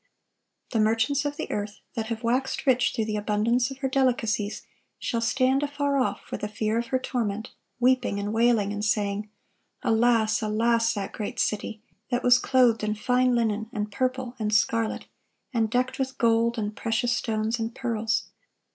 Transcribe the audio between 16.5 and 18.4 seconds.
and precious stones, and pearls!